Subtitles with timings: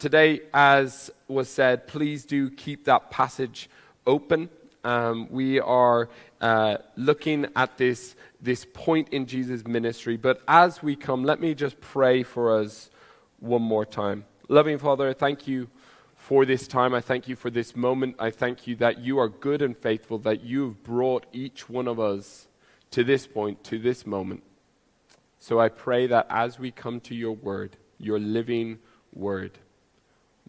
[0.00, 3.68] Today, as was said, please do keep that passage
[4.06, 4.48] open.
[4.82, 6.08] Um, we are
[6.40, 10.16] uh, looking at this, this point in Jesus' ministry.
[10.16, 12.88] But as we come, let me just pray for us
[13.40, 14.24] one more time.
[14.48, 15.68] Loving Father, thank you
[16.16, 16.94] for this time.
[16.94, 18.16] I thank you for this moment.
[18.18, 21.86] I thank you that you are good and faithful, that you have brought each one
[21.86, 22.48] of us
[22.92, 24.44] to this point, to this moment.
[25.40, 28.78] So I pray that as we come to your word, your living
[29.12, 29.58] word,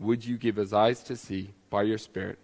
[0.02, 2.40] would you give us eyes to see by your Spirit?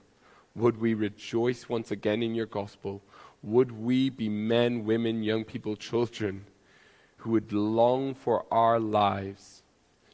[0.55, 3.02] Would we rejoice once again in your gospel?
[3.41, 6.45] Would we be men, women, young people, children
[7.17, 9.63] who would long for our lives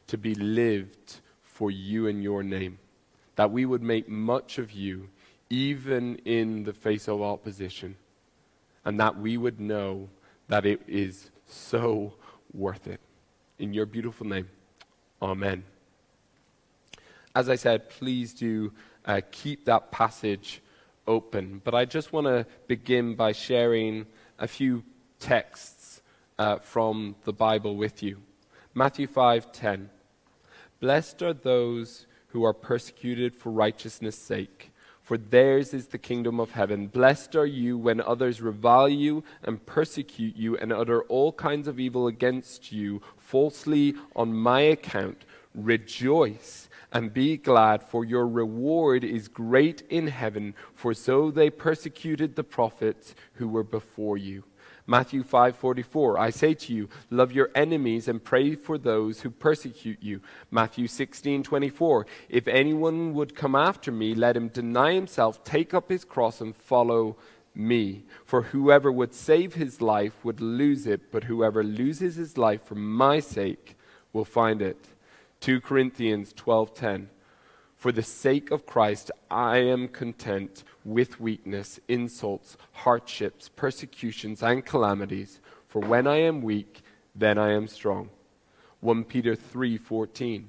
[0.06, 2.78] to be lived for you and your name?
[3.36, 5.10] That we would make much of you
[5.50, 7.96] even in the face of opposition,
[8.84, 10.08] and that we would know
[10.48, 12.14] that it is so
[12.52, 13.00] worth it.
[13.58, 14.48] In your beautiful name,
[15.20, 15.64] amen
[17.34, 18.72] as I said, please do
[19.04, 20.62] uh, keep that passage
[21.06, 21.60] open.
[21.64, 24.06] But I just want to begin by sharing
[24.38, 24.84] a few
[25.18, 26.02] texts
[26.38, 28.18] uh, from the Bible with you.
[28.74, 29.88] Matthew 5:10.
[30.80, 36.50] Blessed are those who are persecuted for righteousness' sake, for theirs is the kingdom of
[36.50, 36.88] heaven.
[36.88, 41.78] Blessed are you when others revile you and persecute you and utter all kinds of
[41.78, 45.24] evil against you falsely on my account.
[45.54, 52.36] Rejoice and be glad, for your reward is great in heaven, for so they persecuted
[52.36, 54.44] the prophets who were before you.
[54.86, 60.02] Matthew 5:44 I say to you love your enemies and pray for those who persecute
[60.02, 60.20] you.
[60.50, 66.04] Matthew 16:24 If anyone would come after me let him deny himself take up his
[66.04, 67.16] cross and follow
[67.54, 68.04] me.
[68.26, 72.74] For whoever would save his life would lose it but whoever loses his life for
[72.74, 73.76] my sake
[74.12, 74.93] will find it
[75.44, 77.08] 2 Corinthians 12:10
[77.76, 85.40] For the sake of Christ I am content with weakness, insults, hardships, persecutions and calamities,
[85.68, 86.80] for when I am weak
[87.14, 88.08] then I am strong.
[88.80, 90.46] 1 Peter 3:14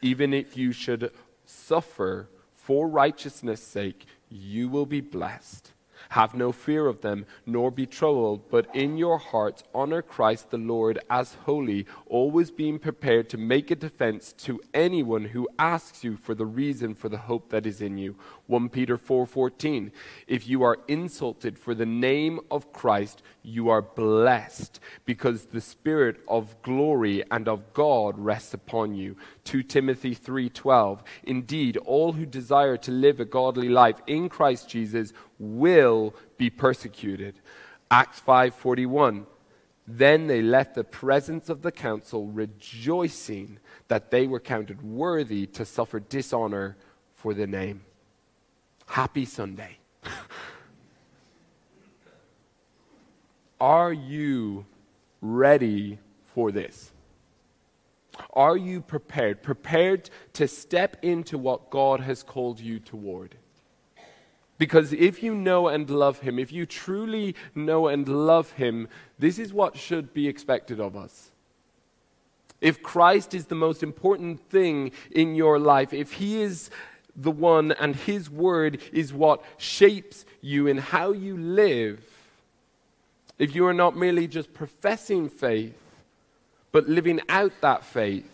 [0.00, 1.12] Even if you should
[1.44, 5.74] suffer for righteousness' sake, you will be blessed.
[6.10, 10.58] Have no fear of them, nor be troubled, but in your hearts honor Christ the
[10.58, 16.16] Lord as holy, always being prepared to make a defense to anyone who asks you
[16.16, 18.16] for the reason for the hope that is in you.
[18.50, 19.92] 1 Peter 4:14
[20.26, 26.20] If you are insulted for the name of Christ, you are blessed because the spirit
[26.26, 29.16] of glory and of God rests upon you.
[29.44, 35.12] 2 Timothy 3:12 Indeed, all who desire to live a godly life in Christ Jesus
[35.38, 37.40] will be persecuted.
[37.88, 39.26] Acts 5:41
[39.86, 45.64] Then they left the presence of the council rejoicing that they were counted worthy to
[45.64, 46.76] suffer dishonor
[47.14, 47.82] for the name.
[48.90, 49.78] Happy Sunday.
[53.60, 54.66] Are you
[55.20, 56.00] ready
[56.34, 56.90] for this?
[58.32, 59.44] Are you prepared?
[59.44, 63.36] Prepared to step into what God has called you toward?
[64.58, 68.88] Because if you know and love Him, if you truly know and love Him,
[69.20, 71.30] this is what should be expected of us.
[72.60, 76.70] If Christ is the most important thing in your life, if He is
[77.16, 82.02] the one and His Word is what shapes you in how you live,
[83.38, 85.76] if you are not merely just professing faith,
[86.72, 88.30] but living out that faith,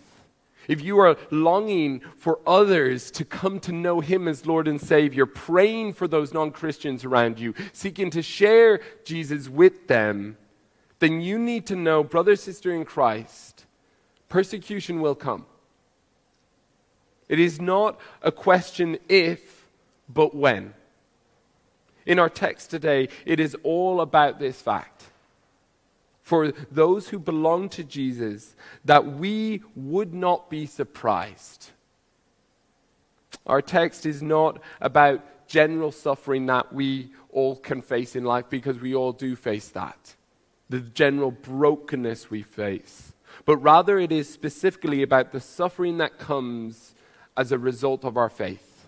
[0.69, 5.27] if you are longing for others to come to know Him as Lord and Savior,
[5.27, 10.37] praying for those non Christians around you, seeking to share Jesus with them,
[10.99, 13.65] then you need to know, brother, sister in Christ,
[14.29, 15.47] persecution will come.
[17.29, 19.67] It is not a question if,
[20.09, 20.75] but when.
[22.05, 25.05] In our text today, it is all about this fact
[26.27, 31.71] for those who belong to Jesus that we would not be surprised.
[33.47, 38.81] Our text is not about general suffering that we all can face in life because
[38.81, 40.17] we all do face that.
[40.69, 43.13] The general brokenness we face.
[43.45, 46.96] But rather, it is specifically about the suffering that comes
[47.37, 48.87] as a result of our faith,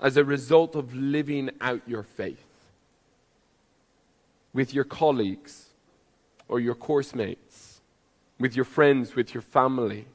[0.00, 2.44] as a result of living out your faith
[4.52, 5.66] with your colleagues
[6.48, 7.80] or your course mates,
[8.38, 10.06] with your friends, with your family,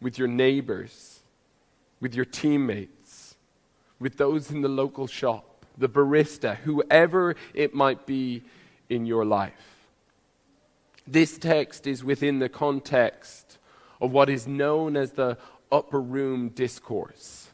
[0.00, 1.20] with your neighbors,
[2.00, 3.36] with your teammates,
[3.98, 8.42] with those in the local shop, the barista, whoever it might be
[8.88, 9.52] in your life.
[11.06, 13.58] This text is within the context
[14.00, 15.38] of what is known as the
[15.70, 17.48] upper room discourse.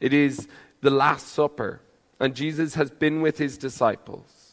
[0.00, 0.48] It is
[0.80, 1.80] the Last Supper,
[2.18, 4.52] and Jesus has been with his disciples.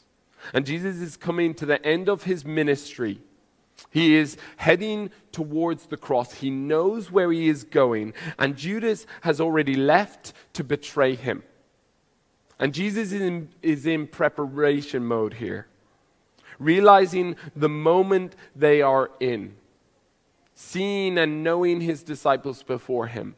[0.54, 3.20] And Jesus is coming to the end of his ministry.
[3.92, 6.34] He is heading towards the cross.
[6.34, 11.44] He knows where he is going, and Judas has already left to betray him.
[12.60, 15.68] And Jesus is in, is in preparation mode here,
[16.60, 19.56] realizing the moment they are in,
[20.60, 23.34] seeing and knowing his disciples before him,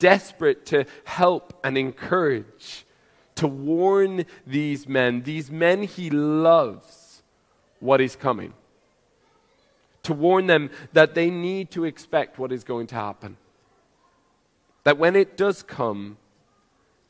[0.00, 2.84] desperate to help and encourage,
[3.36, 7.22] to warn these men, these men he loves,
[7.78, 8.52] what is coming,
[10.02, 13.36] to warn them that they need to expect what is going to happen.
[14.82, 16.16] That when it does come,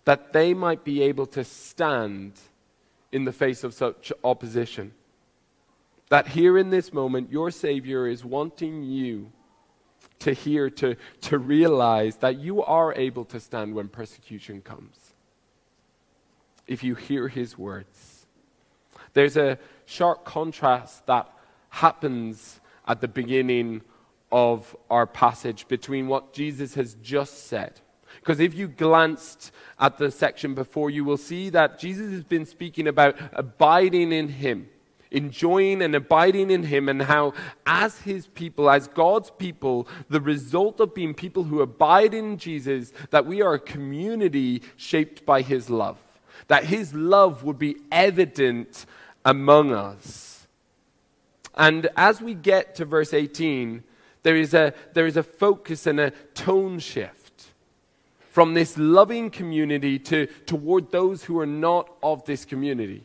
[0.04, 2.34] that they might be able to stand
[3.12, 4.92] in the face of such opposition.
[6.10, 9.32] That here in this moment, your Savior is wanting you
[10.20, 15.14] to hear, to, to realize that you are able to stand when persecution comes.
[16.66, 18.26] If you hear His words,
[19.14, 21.28] there's a sharp contrast that
[21.70, 23.82] happens at the beginning
[24.30, 27.80] of our passage between what Jesus has just said.
[28.16, 32.44] Because if you glanced at the section before, you will see that Jesus has been
[32.44, 34.68] speaking about abiding in Him,
[35.10, 37.34] enjoying and abiding in Him, and how,
[37.66, 42.92] as His people, as God's people, the result of being people who abide in Jesus,
[43.10, 45.98] that we are a community shaped by His love.
[46.48, 48.86] That His love would be evident
[49.24, 50.46] among us.
[51.54, 53.82] And as we get to verse 18,
[54.22, 57.20] there is a, there is a focus and a tone shift
[58.30, 63.04] from this loving community to, toward those who are not of this community,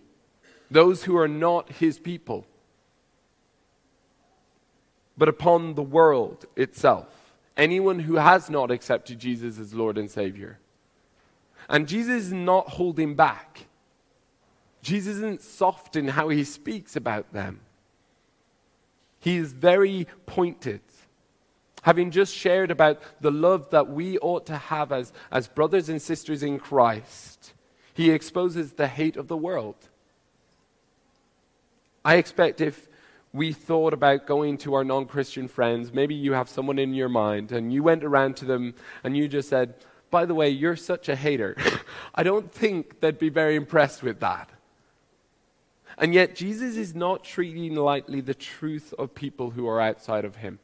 [0.69, 2.45] those who are not his people,
[5.17, 7.07] but upon the world itself,
[7.55, 10.59] anyone who has not accepted Jesus as Lord and Savior.
[11.69, 13.65] And Jesus is not holding back.
[14.81, 17.61] Jesus isn't soft in how he speaks about them.
[19.19, 20.81] He is very pointed
[21.85, 26.01] having just shared about the love that we ought to have as, as brothers and
[26.01, 27.53] sisters in Christ,
[27.93, 29.75] he exposes the hate of the world.
[32.05, 32.87] I expect if
[33.33, 37.09] we thought about going to our non Christian friends, maybe you have someone in your
[37.09, 39.73] mind and you went around to them and you just said,
[40.11, 41.57] By the way, you're such a hater.
[42.15, 44.51] I don't think they'd be very impressed with that.
[45.97, 50.37] And yet, Jesus is not treating lightly the truth of people who are outside of
[50.37, 50.59] him.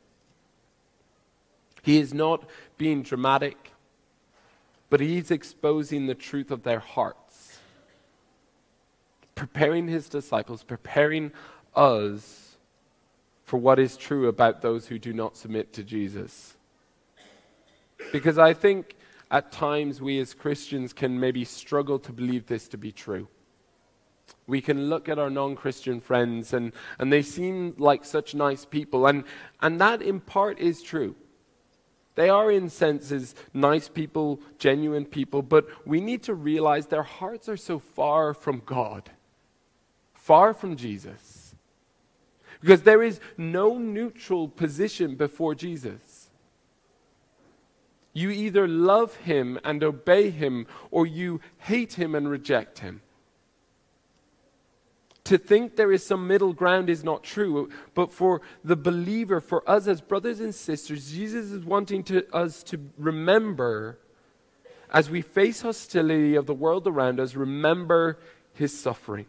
[1.81, 2.47] He is not
[2.77, 3.71] being dramatic,
[4.89, 7.20] but he's exposing the truth of their hearts,
[9.41, 11.31] preparing his disciples, preparing
[11.75, 12.57] us
[13.43, 16.55] for what is true about those who do not submit to Jesus.
[18.11, 18.95] Because I think
[19.31, 23.27] at times we as Christians can maybe struggle to believe this to be true.
[24.45, 28.63] We can look at our non Christian friends and, and they seem like such nice
[28.63, 29.23] people, and,
[29.59, 31.15] and that in part is true.
[32.13, 37.49] They are, in senses, nice people, genuine people, but we need to realize their hearts
[37.49, 39.09] are so far from God,
[40.23, 41.56] far from Jesus.
[42.62, 46.29] Because there is no neutral position before Jesus.
[48.13, 53.01] You either love him and obey him, or you hate him and reject him.
[55.24, 59.67] To think there is some middle ground is not true, but for the believer, for
[59.69, 63.98] us as brothers and sisters, Jesus is wanting to, us to remember,
[64.91, 68.19] as we face hostility of the world around us, remember
[68.53, 69.25] his suffering.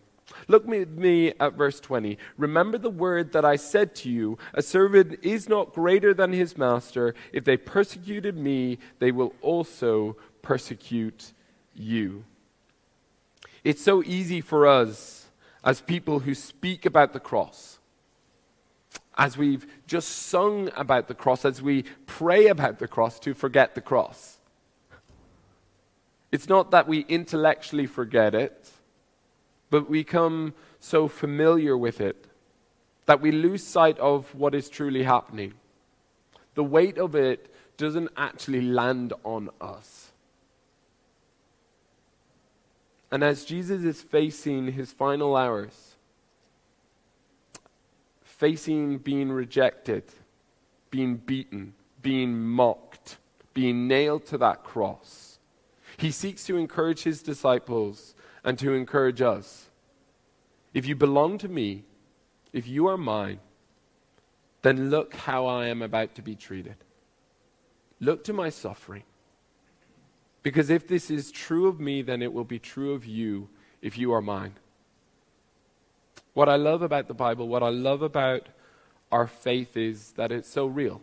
[0.49, 2.19] Look with me at verse 20.
[2.37, 6.57] Remember the word that I said to you A servant is not greater than his
[6.57, 7.15] master.
[7.33, 11.33] If they persecuted me, they will also persecute
[11.75, 12.25] you.
[13.65, 15.27] It's so easy for us
[15.65, 17.79] as people who speak about the cross,
[19.17, 23.75] as we've just sung about the cross, as we pray about the cross, to forget
[23.75, 24.39] the cross.
[26.33, 28.71] It's not that we intellectually forget it,
[29.73, 32.27] but we come so familiar with it
[33.07, 35.55] that we lose sight of what is truly happening.
[36.55, 40.13] The weight of it doesn't actually land on us.
[43.11, 45.97] And as Jesus is facing his final hours,
[48.23, 50.05] facing being rejected,
[50.91, 53.17] being beaten, being mocked,
[53.55, 55.39] being nailed to that cross,
[55.97, 58.15] he seeks to encourage his disciples
[58.45, 59.69] and to encourage us.
[60.75, 61.85] If you belong to me,
[62.53, 63.41] if you are mine,
[64.63, 66.77] then look how I am about to be treated.
[68.01, 69.05] look to my suffering.
[70.43, 73.49] Because if this is true of me, then it will be true of you
[73.81, 74.55] if you are mine.
[76.35, 78.49] What I love about the Bible, what I love about
[79.13, 81.01] our faith is that it's so real.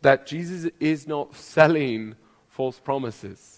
[0.00, 2.14] That Jesus is not selling
[2.46, 3.57] false promises.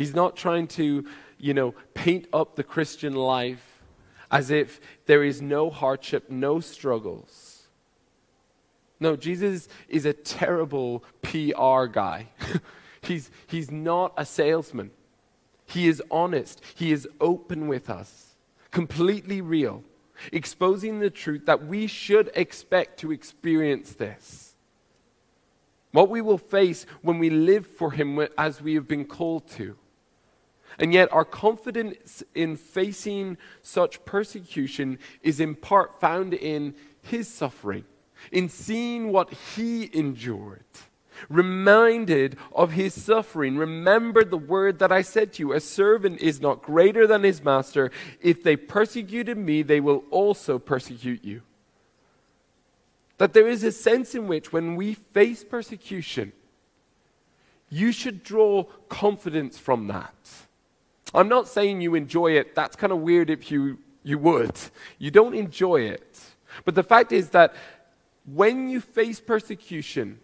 [0.00, 1.04] He's not trying to,
[1.36, 3.82] you know, paint up the Christian life
[4.30, 7.64] as if there is no hardship, no struggles.
[8.98, 12.28] No, Jesus is a terrible PR guy.
[13.02, 14.90] he's, he's not a salesman.
[15.66, 16.62] He is honest.
[16.74, 18.36] He is open with us,
[18.70, 19.84] completely real,
[20.32, 24.54] exposing the truth that we should expect to experience this.
[25.92, 29.76] What we will face when we live for Him as we have been called to.
[30.80, 37.84] And yet, our confidence in facing such persecution is in part found in His suffering,
[38.32, 40.64] in seeing what He endured
[41.28, 43.56] reminded of his suffering.
[43.56, 47.44] Remember the word that I said to you a servant is not greater than his
[47.44, 47.90] master.
[48.20, 51.42] If they persecuted me, they will also persecute you.
[53.18, 56.32] That there is a sense in which when we face persecution,
[57.68, 60.14] you should draw confidence from that.
[61.14, 62.54] I'm not saying you enjoy it.
[62.54, 64.52] That's kind of weird if you, you would.
[64.98, 66.20] You don't enjoy it.
[66.64, 67.54] But the fact is that
[68.24, 70.20] when you face persecution,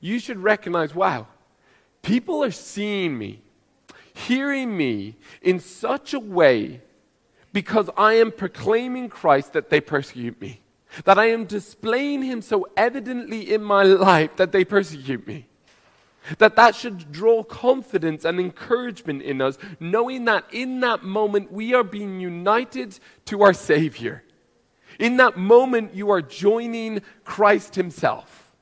[0.00, 1.28] you should recognize wow,
[2.02, 3.42] people are seeing me,
[4.12, 6.82] hearing me in such a way
[7.52, 10.60] because I am proclaiming Christ that they persecute me.
[11.04, 15.46] That I am displaying him so evidently in my life that they persecute me.
[16.38, 21.74] That that should draw confidence and encouragement in us, knowing that in that moment we
[21.74, 24.22] are being united to our Savior.
[24.98, 28.54] In that moment, you are joining Christ Himself.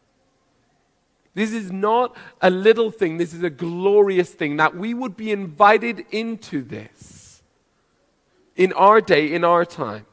[1.35, 5.31] This is not a little thing, this is a glorious thing that we would be
[5.31, 7.43] invited into this
[8.57, 10.07] in our day, in our time.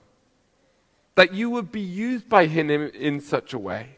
[1.16, 3.97] That you would be used by Him in, in such a way.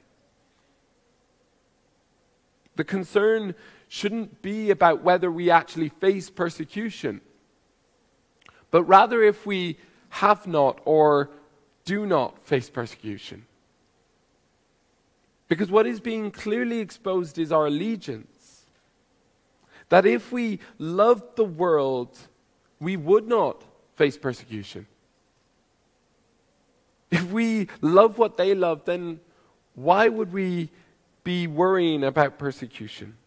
[2.80, 3.56] The concern
[3.90, 7.20] shouldn't be about whether we actually face persecution,
[8.72, 11.30] but rather if we have not or
[11.84, 13.46] do not face persecution.
[15.50, 18.64] Because what is being clearly exposed is our allegiance.
[19.90, 22.18] That if we loved the world,
[22.80, 23.62] we would not
[23.98, 24.88] face persecution.
[27.12, 29.20] If we love what they love, then
[29.76, 30.70] why would we
[31.24, 33.18] be worrying about persecution?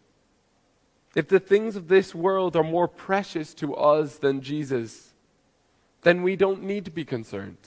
[1.15, 5.13] If the things of this world are more precious to us than Jesus,
[6.01, 7.57] then we don't need to be concerned.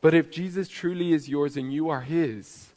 [0.00, 2.70] But if Jesus truly is yours and you are his,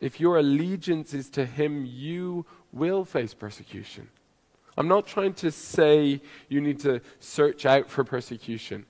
[0.00, 4.08] if your allegiance is to him, you will face persecution.
[4.76, 8.86] I'm not trying to say you need to search out for persecution.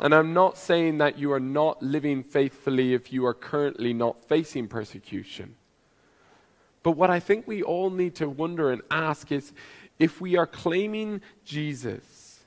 [0.00, 4.20] And I'm not saying that you are not living faithfully if you are currently not
[4.28, 5.54] facing persecution.
[6.82, 9.52] But what I think we all need to wonder and ask is
[9.98, 12.40] if we are claiming Jesus,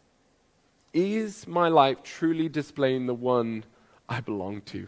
[0.94, 3.64] is my life truly displaying the one
[4.10, 4.88] I belong to?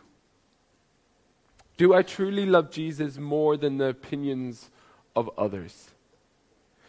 [1.78, 4.72] Do I truly love Jesus more than the opinions
[5.16, 5.92] of others?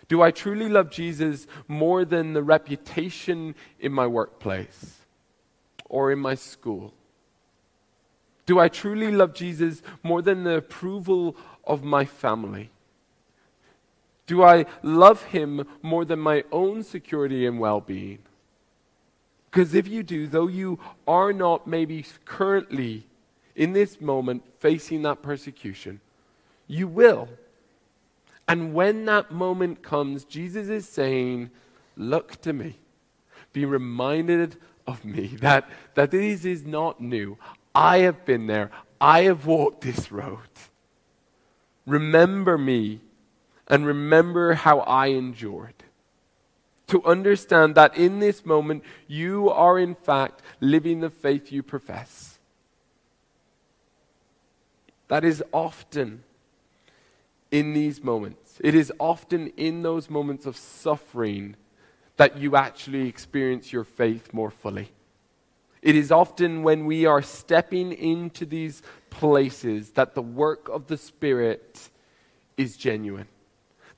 [0.09, 4.98] Do I truly love Jesus more than the reputation in my workplace
[5.88, 6.92] or in my school?
[8.47, 12.71] Do I truly love Jesus more than the approval of my family?
[14.26, 18.21] Do I love him more than my own security and well being?
[19.50, 23.07] Because if you do, though you are not maybe currently
[23.57, 26.00] in this moment facing that persecution,
[26.66, 27.28] you will.
[28.47, 31.50] And when that moment comes, Jesus is saying,
[31.97, 32.78] Look to me.
[33.52, 34.57] Be reminded
[34.88, 37.38] of me that, that this is not new.
[37.75, 38.71] I have been there.
[39.00, 40.38] I have walked this road.
[41.87, 43.00] Remember me
[43.68, 45.75] and remember how I endured
[46.88, 52.38] to understand that in this moment you are in fact living the faith you profess.
[55.09, 56.25] That is often
[57.50, 58.59] in these moments.
[58.64, 61.57] It is often in those moments of suffering
[62.19, 64.93] that you actually experience your faith more fully.
[65.81, 70.97] It is often when we are stepping into these places that the work of the
[70.97, 71.89] Spirit
[72.57, 73.29] is genuine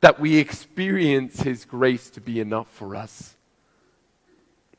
[0.00, 3.36] that we experience His grace to be enough for us.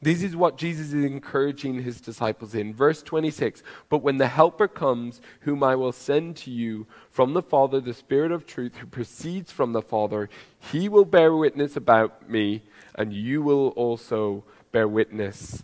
[0.03, 2.73] This is what Jesus is encouraging his disciples in.
[2.73, 7.43] Verse 26 But when the Helper comes, whom I will send to you from the
[7.43, 10.27] Father, the Spirit of truth, who proceeds from the Father,
[10.59, 12.63] he will bear witness about me,
[12.95, 15.63] and you will also bear witness.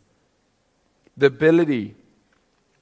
[1.16, 1.96] The ability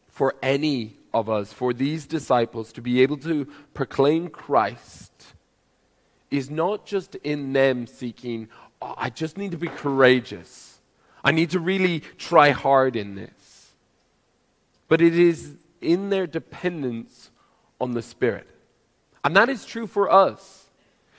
[0.10, 5.12] for any of us, for these disciples, to be able to proclaim Christ
[6.32, 8.50] is not just in them seeking,
[8.82, 10.80] oh, I just need to be courageous.
[11.24, 13.74] I need to really try hard in this.
[14.88, 17.32] But it is in their dependence
[17.80, 18.48] on the Spirit.
[19.24, 20.64] And that is true for us.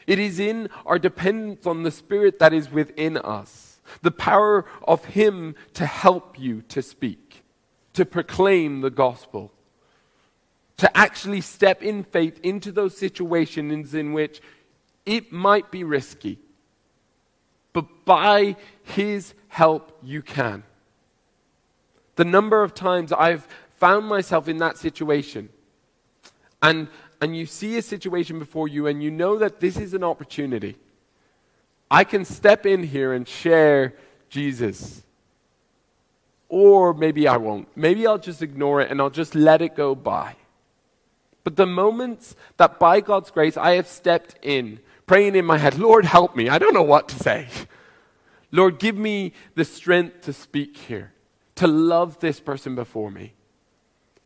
[0.06, 3.80] It is in our dependence on the Spirit that is within us.
[4.02, 7.42] The power of Him to help you to speak,
[7.94, 9.52] to proclaim the gospel,
[10.76, 14.40] to actually step in faith into those situations in which
[15.04, 16.38] it might be risky.
[17.72, 20.64] But by His help you can.
[22.16, 23.46] The number of times I've
[23.76, 25.48] found myself in that situation,
[26.62, 26.88] and,
[27.20, 30.76] and you see a situation before you, and you know that this is an opportunity.
[31.90, 33.94] I can step in here and share
[34.28, 35.02] Jesus.
[36.48, 37.68] Or maybe I won't.
[37.76, 40.36] Maybe I'll just ignore it and I'll just let it go by.
[41.44, 45.78] But the moments that by God's grace I have stepped in, praying in my head,
[45.78, 46.48] Lord, help me.
[46.48, 47.48] I don't know what to say.
[48.50, 51.12] Lord, give me the strength to speak here,
[51.56, 53.32] to love this person before me.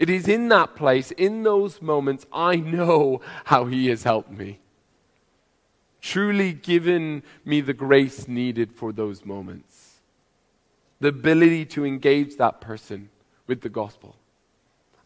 [0.00, 4.58] It is in that place, in those moments, I know how He has helped me.
[6.00, 10.00] Truly given me the grace needed for those moments.
[11.00, 13.10] The ability to engage that person
[13.46, 14.16] with the gospel.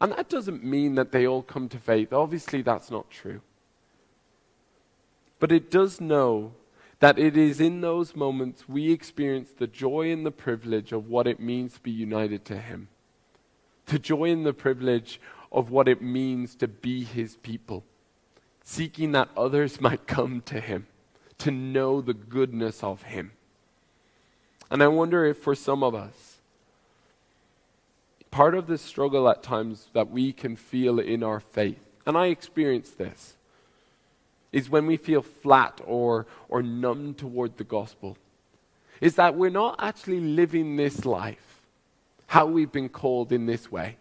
[0.01, 2.13] And that doesn't mean that they all come to faith.
[2.13, 3.41] Obviously, that's not true.
[5.41, 6.53] But it does know
[7.01, 11.27] that it is in those moments we experience the joy and the privilege of what
[11.27, 12.87] it means to be united to Him.
[13.87, 15.21] Joy and the privilege
[15.53, 17.85] of what it means to be His people,
[18.62, 20.87] seeking that others might come to Him,
[21.38, 23.33] to know the goodness of Him.
[24.70, 26.38] And I wonder if for some of us,
[28.31, 32.27] part of the struggle at times that we can feel in our faith, and I
[32.27, 33.35] experience this,
[34.51, 38.16] is when we feel flat or, or numb toward the gospel.
[39.01, 41.54] Is that we're not actually living this life
[42.35, 43.97] how we've been called in this way.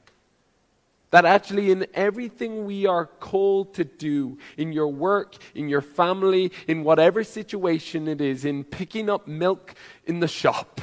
[1.11, 6.51] That actually, in everything we are called to do, in your work, in your family,
[6.67, 10.81] in whatever situation it is, in picking up milk in the shop,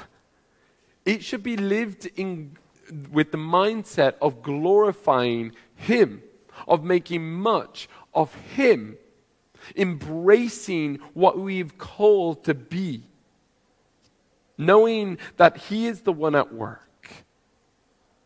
[1.05, 2.57] it should be lived in,
[3.11, 6.23] with the mindset of glorifying Him,
[6.69, 8.97] of making much of Him
[9.75, 13.03] embracing what we've called to be,
[14.57, 16.90] knowing that He is the one at work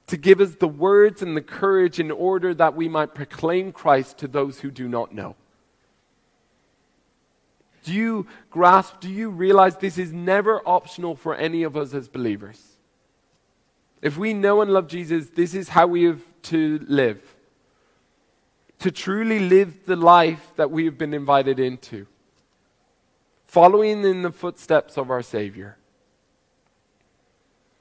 [0.06, 4.18] to give us the words and the courage in order that we might proclaim Christ
[4.18, 5.36] to those who do not know.
[7.84, 12.08] Do you grasp, do you realize this is never optional for any of us as
[12.08, 12.76] believers?
[14.00, 17.34] If we know and love Jesus, this is how we have to live
[18.84, 22.06] to truly live the life that we have been invited into,
[23.46, 25.78] following in the footsteps of our Savior.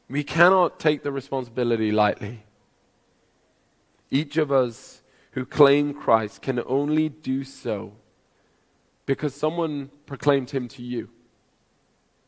[0.09, 2.43] We cannot take the responsibility lightly.
[4.11, 7.93] Each of us who claim Christ can only do so
[9.05, 11.09] because someone proclaimed him to you.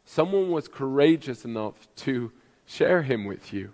[0.03, 2.31] Someone was courageous enough to
[2.65, 3.71] share him with you.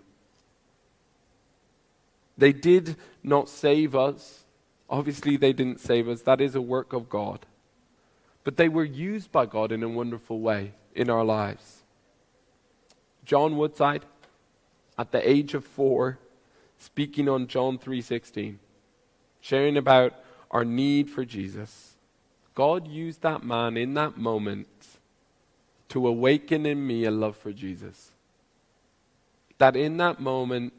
[2.36, 4.44] They did not save us.
[4.88, 6.22] Obviously, they didn't save us.
[6.22, 7.46] That is a work of God.
[8.44, 11.81] But they were used by God in a wonderful way in our lives.
[13.24, 14.04] John Woodside,
[14.98, 16.18] at the age of four,
[16.78, 18.58] speaking on John 3:16,
[19.40, 20.14] sharing about
[20.50, 21.96] our need for Jesus.
[22.54, 24.68] God used that man in that moment
[25.88, 28.12] to awaken in me a love for Jesus.
[29.58, 30.72] That in that moment,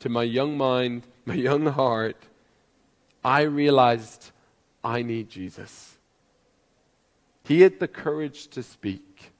[0.00, 2.16] to my young mind, my young heart,
[3.24, 4.30] I realized
[4.84, 5.96] I need Jesus.
[7.44, 9.32] He had the courage to speak.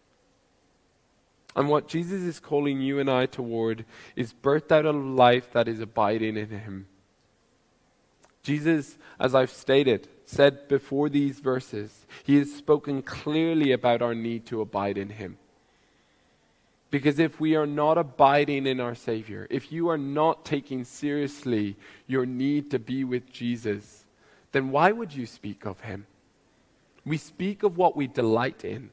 [1.56, 3.84] And what Jesus is calling you and I toward
[4.14, 6.86] is birthed out of a life that is abiding in Him.
[8.42, 14.46] Jesus, as I've stated, said before these verses, He has spoken clearly about our need
[14.46, 15.38] to abide in Him.
[16.90, 21.76] Because if we are not abiding in our Savior, if you are not taking seriously
[22.06, 24.04] your need to be with Jesus,
[24.52, 26.06] then why would you speak of Him?
[27.04, 28.90] We speak of what we delight in.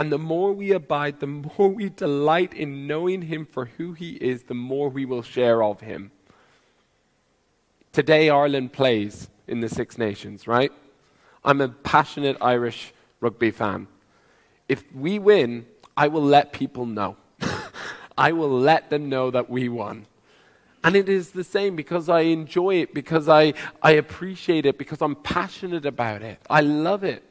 [0.00, 4.12] And the more we abide, the more we delight in knowing Him for who He
[4.12, 6.10] is, the more we will share of Him.
[7.92, 10.72] Today, Ireland plays in the Six Nations, right?
[11.44, 13.88] I'm a passionate Irish rugby fan.
[14.70, 15.66] If we win,
[15.98, 17.18] I will let people know.
[18.16, 20.06] I will let them know that we won.
[20.82, 25.02] And it is the same because I enjoy it, because I, I appreciate it, because
[25.02, 26.38] I'm passionate about it.
[26.48, 27.22] I love it.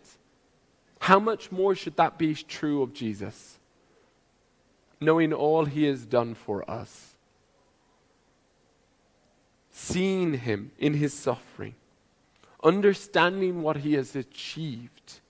[0.99, 3.57] How much more should that be true of Jesus?
[5.01, 7.15] Knowing all he has done for us,
[9.71, 11.75] seeing him in his suffering,
[12.63, 15.21] understanding what he has achieved,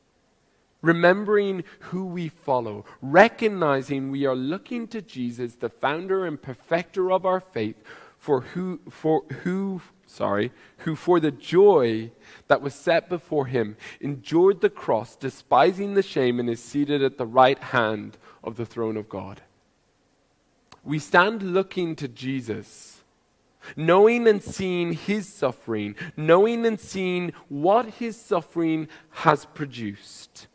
[0.81, 7.25] remembering who we follow, recognizing we are looking to Jesus, the founder and perfecter of
[7.25, 7.75] our faith,
[8.17, 12.11] for who for who sorry, who for the joy
[12.47, 17.17] that was set before him endured the cross, despising the shame, and is seated at
[17.17, 19.41] the right hand of the throne of God.
[20.83, 23.03] We stand looking to Jesus,
[23.75, 30.47] knowing and seeing his suffering, knowing and seeing what his suffering has produced.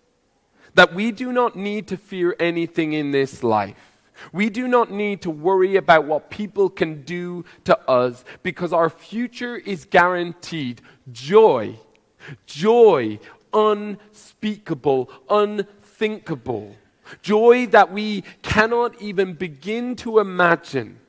[0.75, 3.94] That we do not need to fear anything in this life
[4.33, 8.91] we do not need to worry about what people can do to us because our
[8.91, 10.81] future is guaranteed.
[11.13, 11.79] Joy,
[12.47, 13.19] joy,
[13.53, 16.75] unspeakable, unthinkable.
[17.23, 21.01] Joy that we cannot even begin to imagine.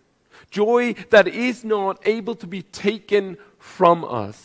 [0.52, 4.45] Joy that is not able to be taken from us.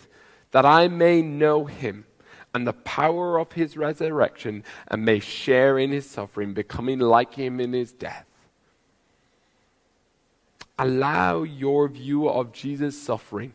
[0.51, 2.05] that I may know him
[2.53, 7.59] and the power of his resurrection and may share in his suffering, becoming like him
[7.59, 8.25] in his death.
[10.77, 13.53] Allow your view of Jesus' suffering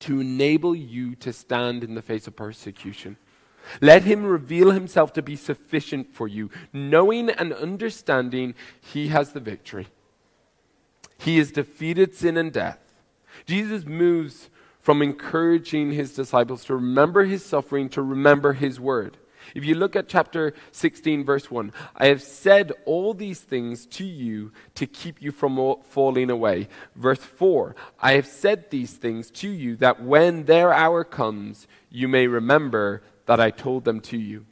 [0.00, 3.16] to enable you to stand in the face of persecution.
[3.80, 9.40] Let him reveal himself to be sufficient for you, knowing and understanding he has the
[9.40, 9.88] victory.
[11.18, 12.78] He has defeated sin and death.
[13.46, 14.50] Jesus moves
[14.82, 19.16] from encouraging his disciples to remember his suffering, to remember his word.
[19.54, 24.04] If you look at chapter 16, verse 1, I have said all these things to
[24.04, 26.68] you to keep you from falling away.
[26.96, 32.08] Verse 4, I have said these things to you that when their hour comes, you
[32.08, 34.46] may remember that I told them to you.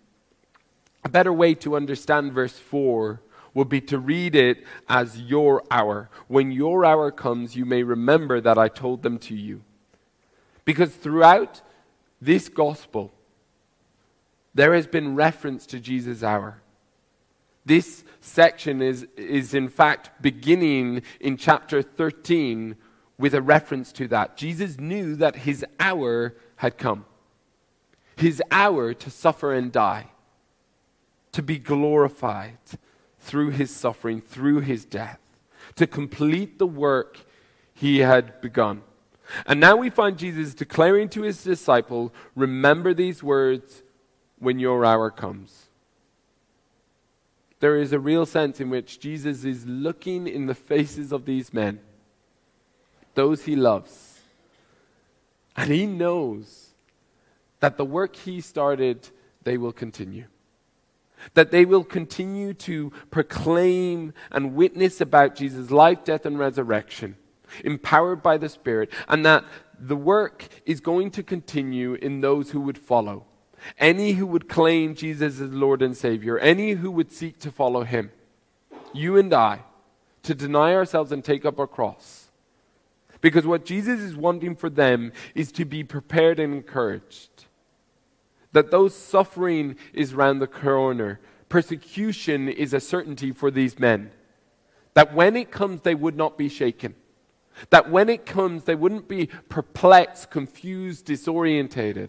[1.05, 3.23] A better way to understand verse 4
[3.55, 6.09] would be to read it as your hour.
[6.29, 9.63] When your hour comes, you may remember that I told them to you.
[10.65, 11.61] Because throughout
[12.21, 13.13] this gospel,
[14.55, 16.61] there has been reference to Jesus' hour.
[17.65, 22.77] This section is, is in fact beginning in chapter 13
[23.19, 24.37] with a reference to that.
[24.37, 27.05] Jesus knew that his hour had come.
[28.17, 30.09] His hour to suffer and die,
[31.33, 32.59] to be glorified
[33.19, 35.21] through his suffering, through his death,
[35.77, 37.19] to complete the work
[37.75, 38.83] he had begun.
[39.47, 43.83] And now we find Jesus declaring to his disciples, Remember these words
[44.39, 45.69] when your hour comes.
[47.61, 51.53] There is a real sense in which Jesus is looking in the faces of these
[51.53, 51.81] men,
[53.15, 54.21] those he loves,
[55.57, 56.71] and he knows
[57.61, 59.09] that the work he started,
[59.43, 60.25] they will continue.
[61.35, 67.17] That they will continue to proclaim and witness about Jesus' life, death, and resurrection
[67.65, 69.45] empowered by the Spirit, and that
[69.79, 73.25] the work is going to continue in those who would follow.
[73.79, 77.85] Any who would claim Jesus as Lord and Savior, any who would seek to follow
[77.85, 78.11] Him.
[78.93, 79.61] You and I,
[80.23, 82.31] to deny ourselves and take up our cross.
[83.21, 87.45] Because what Jesus is wanting for them is to be prepared and encouraged.
[88.53, 94.11] That those suffering is round the corner, persecution is a certainty for these men.
[94.95, 96.95] That when it comes, they would not be shaken.
[97.69, 102.09] That when it comes, they wouldn't be perplexed, confused, disorientated.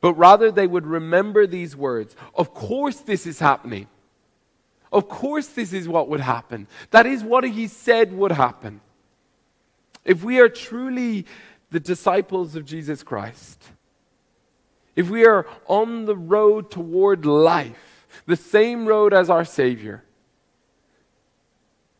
[0.00, 2.16] But rather, they would remember these words.
[2.34, 3.86] Of course, this is happening.
[4.92, 6.66] Of course, this is what would happen.
[6.90, 8.80] That is what he said would happen.
[10.04, 11.26] If we are truly
[11.70, 13.62] the disciples of Jesus Christ,
[14.94, 20.04] if we are on the road toward life, the same road as our Savior,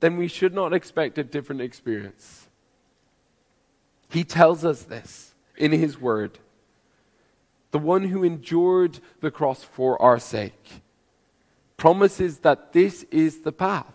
[0.01, 2.49] then we should not expect a different experience.
[4.09, 6.39] He tells us this in His Word.
[7.71, 10.83] The one who endured the cross for our sake
[11.77, 13.93] promises that this is the path.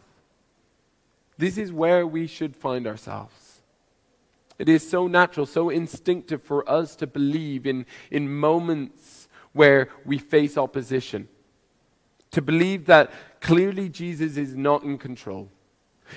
[1.37, 3.61] This is where we should find ourselves.
[4.59, 10.19] It is so natural, so instinctive for us to believe in, in moments where we
[10.19, 11.27] face opposition.
[12.31, 13.11] To believe that
[13.41, 15.49] clearly Jesus is not in control.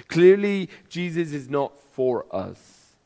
[0.09, 2.97] Clearly, Jesus is not for us.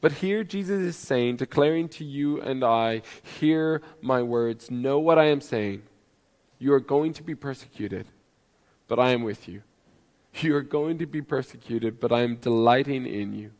[0.00, 3.02] But here Jesus is saying, declaring to you and I,
[3.40, 5.82] hear my words, know what I am saying.
[6.58, 8.06] You are going to be persecuted,
[8.86, 9.62] but I am with you.
[10.34, 13.50] You are going to be persecuted, but I am delighting in you.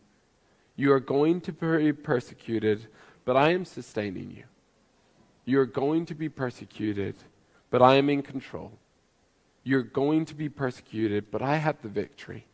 [0.76, 2.87] You are going to be persecuted,
[3.24, 4.44] but I am sustaining you.
[5.44, 7.16] You are going to be persecuted,
[7.70, 8.72] but I am in control.
[9.68, 12.46] You're going to be persecuted, but I have the victory.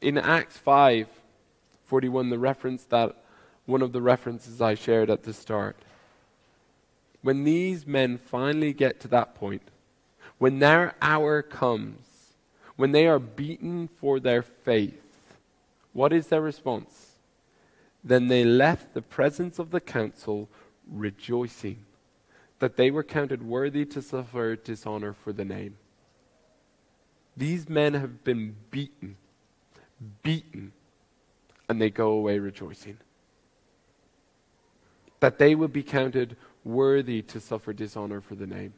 [0.00, 1.08] In Acts 5
[1.86, 3.16] 41, the reference that
[3.66, 5.76] one of the references I shared at the start.
[7.22, 9.62] When these men finally get to that point,
[10.38, 12.34] when their hour comes,
[12.76, 15.34] when they are beaten for their faith,
[15.92, 17.16] what is their response?
[18.04, 20.48] Then they left the presence of the council
[20.88, 21.84] rejoicing
[22.62, 25.76] that they were counted worthy to suffer dishonor for the name.
[27.36, 29.16] These men have been beaten,
[30.22, 30.72] beaten,
[31.68, 32.98] and they go away rejoicing.
[35.18, 38.74] That they would be counted worthy to suffer dishonor for the name.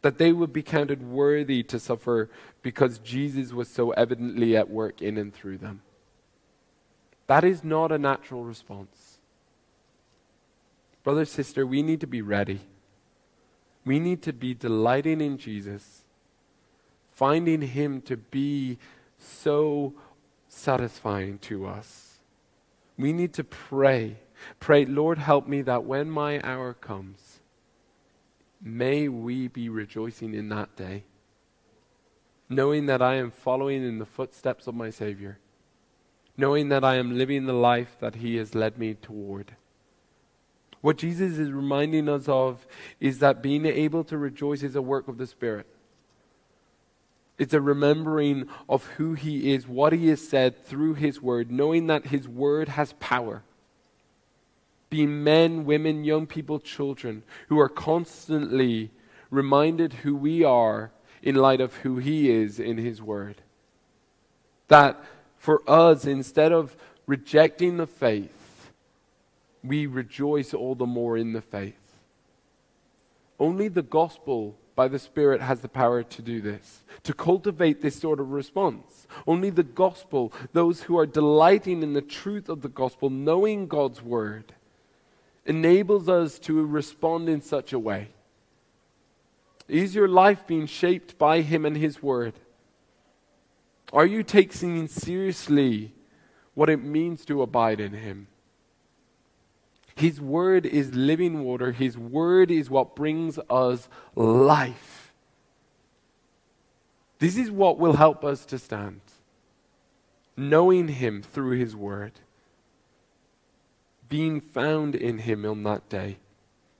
[0.00, 2.30] That they would be counted worthy to suffer
[2.62, 5.82] because Jesus was so evidently at work in and through them.
[7.26, 9.11] That is not a natural response.
[11.02, 12.60] Brother, sister, we need to be ready.
[13.84, 16.04] We need to be delighting in Jesus,
[17.10, 18.78] finding Him to be
[19.18, 19.94] so
[20.48, 22.18] satisfying to us.
[22.96, 24.18] We need to pray.
[24.60, 27.40] Pray, Lord, help me that when my hour comes,
[28.60, 31.04] may we be rejoicing in that day,
[32.48, 35.38] knowing that I am following in the footsteps of my Savior,
[36.36, 39.56] knowing that I am living the life that He has led me toward.
[40.82, 42.66] What Jesus is reminding us of
[43.00, 45.66] is that being able to rejoice is a work of the Spirit.
[47.38, 51.86] It's a remembering of who He is, what He has said through His Word, knowing
[51.86, 53.42] that His Word has power.
[54.90, 58.90] Being men, women, young people, children who are constantly
[59.30, 60.90] reminded who we are
[61.22, 63.36] in light of who He is in His Word.
[64.66, 65.02] That
[65.38, 68.41] for us, instead of rejecting the faith,
[69.64, 71.96] we rejoice all the more in the faith.
[73.38, 77.98] Only the gospel by the Spirit has the power to do this, to cultivate this
[77.98, 79.06] sort of response.
[79.26, 84.02] Only the gospel, those who are delighting in the truth of the gospel, knowing God's
[84.02, 84.54] word,
[85.44, 88.08] enables us to respond in such a way.
[89.68, 92.34] Is your life being shaped by Him and His word?
[93.92, 95.92] Are you taking seriously
[96.54, 98.28] what it means to abide in Him?
[99.94, 101.72] His word is living water.
[101.72, 105.12] His word is what brings us life.
[107.18, 109.00] This is what will help us to stand.
[110.36, 112.12] Knowing Him through His word.
[114.08, 116.18] Being found in Him on that day.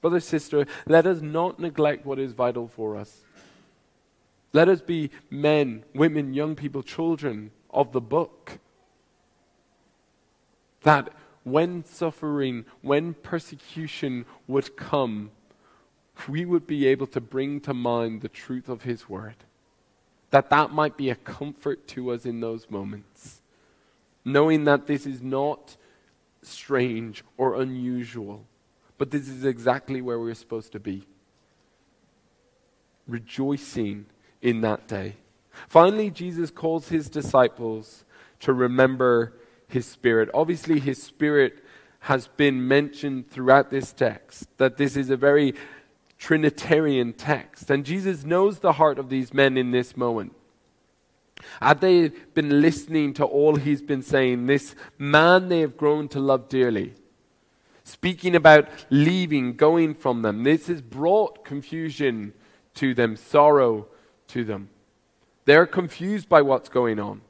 [0.01, 3.21] Brother, sister, let us not neglect what is vital for us.
[4.53, 8.59] Let us be men, women, young people, children of the book.
[10.83, 11.13] That
[11.45, 15.31] when suffering, when persecution would come,
[16.29, 19.37] we would be able to bring to mind the truth of His Word.
[20.31, 23.43] That that might be a comfort to us in those moments.
[24.25, 25.77] Knowing that this is not
[26.43, 28.45] strange or unusual,
[28.99, 31.07] but this is exactly where we're supposed to be.
[33.09, 34.07] Rejoicing
[34.41, 35.17] in that day.
[35.69, 38.05] Finally, Jesus calls his disciples
[38.41, 39.35] to remember
[39.73, 40.29] his Spirit.
[40.35, 41.65] Obviously, His Spirit
[42.01, 45.55] has been mentioned throughout this text, that this is a very
[46.19, 47.71] Trinitarian text.
[47.71, 50.35] And Jesus knows the heart of these men in this moment.
[51.61, 56.21] Had they been listening to all he's been saying, this man they have grown to
[56.21, 56.95] love dearly,
[57.85, 62.33] speaking about leaving, going from them, this has brought confusion
[62.75, 63.89] to them, sorrow
[64.29, 64.69] to them.
[65.45, 67.23] They're confused by what's going on.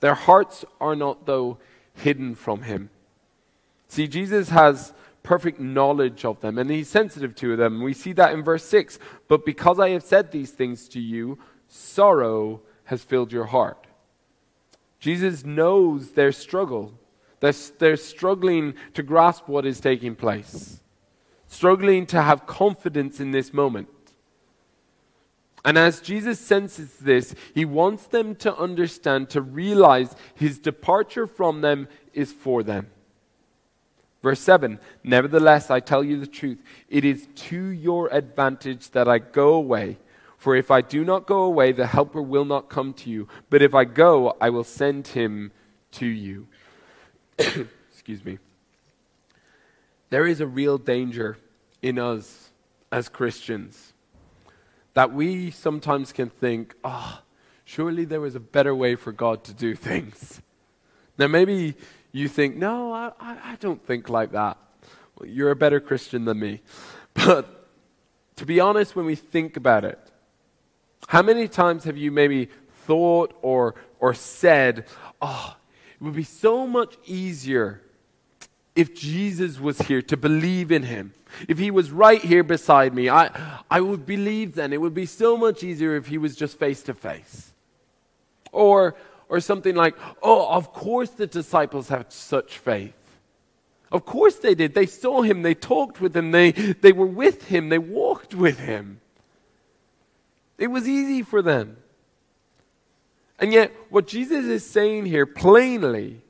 [0.00, 1.58] Their hearts are not, though,
[1.94, 2.90] hidden from him.
[3.88, 7.82] See, Jesus has perfect knowledge of them and he's sensitive to them.
[7.82, 8.98] We see that in verse 6.
[9.28, 13.86] But because I have said these things to you, sorrow has filled your heart.
[15.00, 16.94] Jesus knows their struggle.
[17.40, 20.80] They're, they're struggling to grasp what is taking place,
[21.46, 23.88] struggling to have confidence in this moment.
[25.66, 31.60] And as Jesus senses this, he wants them to understand, to realize his departure from
[31.60, 32.86] them is for them.
[34.22, 39.18] Verse 7 Nevertheless, I tell you the truth, it is to your advantage that I
[39.18, 39.98] go away.
[40.38, 43.26] For if I do not go away, the Helper will not come to you.
[43.50, 45.50] But if I go, I will send him
[45.92, 46.46] to you.
[47.38, 48.38] Excuse me.
[50.10, 51.38] There is a real danger
[51.82, 52.50] in us
[52.92, 53.94] as Christians
[54.96, 57.20] that we sometimes can think, oh,
[57.66, 60.40] surely there was a better way for God to do things.
[61.18, 61.74] Now, maybe
[62.12, 64.56] you think, no, I, I don't think like that.
[65.18, 66.62] Well, you're a better Christian than me.
[67.12, 67.68] But
[68.36, 69.98] to be honest, when we think about it,
[71.08, 72.48] how many times have you maybe
[72.86, 74.86] thought or, or said,
[75.20, 75.56] oh,
[76.00, 77.82] it would be so much easier
[78.76, 81.14] if Jesus was here to believe in him?
[81.48, 83.30] If he was right here beside me, I,
[83.70, 84.72] I would believe then.
[84.72, 87.52] It would be so much easier if he was just face to face.
[88.52, 88.94] Or,
[89.28, 92.94] or something like, oh, of course the disciples have such faith.
[93.90, 94.74] Of course they did.
[94.74, 98.58] They saw him, they talked with him, they, they were with him, they walked with
[98.58, 99.00] him.
[100.58, 101.76] It was easy for them.
[103.38, 106.22] And yet, what Jesus is saying here plainly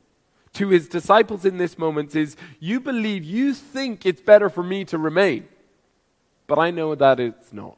[0.56, 4.86] to his disciples in this moment is you believe, you think it's better for me
[4.86, 5.46] to remain,
[6.46, 7.76] but I know that it's not.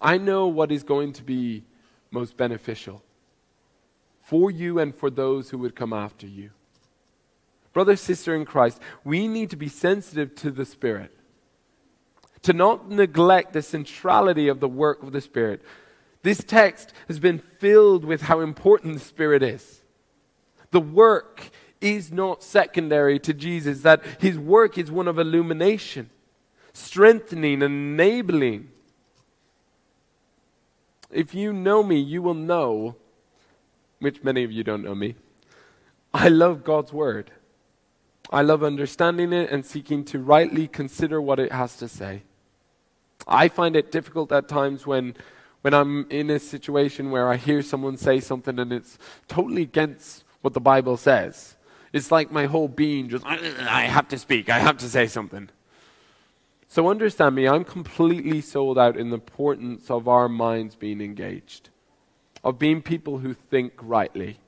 [0.00, 1.64] I know what is going to be
[2.10, 3.02] most beneficial
[4.22, 6.50] for you and for those who would come after you.
[7.72, 11.10] Brother, sister in Christ, we need to be sensitive to the Spirit,
[12.42, 15.62] to not neglect the centrality of the work of the Spirit.
[16.22, 19.77] This text has been filled with how important the Spirit is.
[20.70, 21.50] The work
[21.80, 26.10] is not secondary to Jesus, that his work is one of illumination,
[26.72, 28.68] strengthening, enabling.
[31.10, 32.96] If you know me, you will know,
[34.00, 35.14] which many of you don't know me,
[36.12, 37.30] I love God's word.
[38.30, 42.22] I love understanding it and seeking to rightly consider what it has to say.
[43.26, 45.16] I find it difficult at times when,
[45.62, 50.24] when I'm in a situation where I hear someone say something and it's totally against
[50.40, 51.56] what the Bible says.
[51.92, 55.48] It's like my whole being just, I have to speak, I have to say something.
[56.68, 61.70] So understand me, I'm completely sold out in the importance of our minds being engaged,
[62.44, 64.38] of being people who think rightly.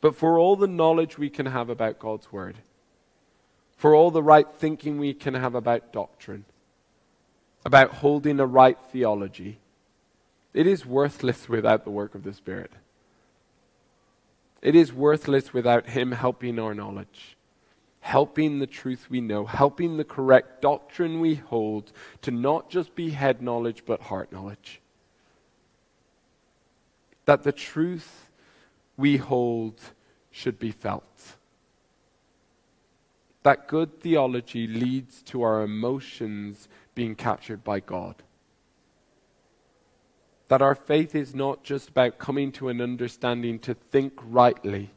[0.00, 2.56] But for all the knowledge we can have about God's Word,
[3.76, 6.46] for all the right thinking we can have about doctrine,
[7.66, 9.58] about holding a right theology,
[10.54, 12.72] it is worthless without the work of the Spirit.
[14.62, 17.36] It is worthless without Him helping our knowledge,
[18.00, 21.92] helping the truth we know, helping the correct doctrine we hold
[22.22, 24.80] to not just be head knowledge but heart knowledge.
[27.24, 28.30] That the truth
[28.96, 29.80] we hold
[30.30, 31.36] should be felt.
[33.42, 38.22] That good theology leads to our emotions being captured by God.
[40.50, 44.90] That our faith is not just about coming to an understanding to think rightly,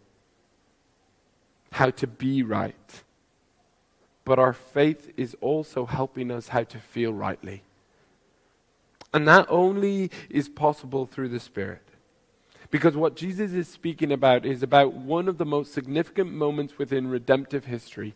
[1.73, 3.03] how to be right,
[4.25, 7.61] but our faith is also helping us how to feel rightly.
[9.13, 11.83] And that only is possible through the Spirit.
[12.71, 17.05] Because what Jesus is speaking about is about one of the most significant moments within
[17.05, 18.15] redemptive history.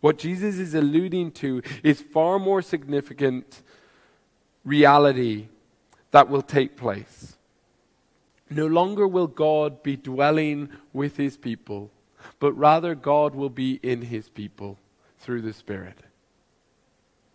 [0.00, 3.62] What Jesus is alluding to is far more significant
[4.64, 5.48] reality
[6.10, 7.36] that will take place.
[8.50, 11.90] No longer will God be dwelling with his people,
[12.38, 14.78] but rather God will be in his people
[15.18, 15.98] through the Spirit.